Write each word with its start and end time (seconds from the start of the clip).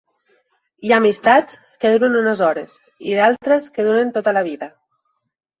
Hi 0.87 0.93
ha 0.93 0.97
amistats 1.01 1.59
que 1.83 1.91
duren 1.95 2.17
unes 2.21 2.41
hores 2.47 2.73
i 3.11 3.15
d'altres 3.21 3.69
que 3.77 3.87
duren 3.91 4.11
tota 4.17 4.35
la 4.39 4.45
vida. 4.49 4.73